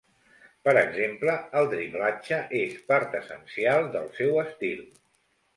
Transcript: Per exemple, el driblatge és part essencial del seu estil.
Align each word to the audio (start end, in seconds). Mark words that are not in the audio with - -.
Per 0.67 0.73
exemple, 0.79 1.35
el 1.61 1.69
driblatge 1.75 2.41
és 2.63 2.79
part 2.89 3.21
essencial 3.23 3.89
del 3.97 4.11
seu 4.21 4.45
estil. 4.49 4.85